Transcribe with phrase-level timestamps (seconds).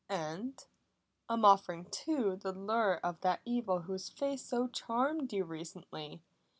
[0.09, 0.65] And
[1.29, 6.23] I'm offering too the lure of that evil whose face so charmed you recently.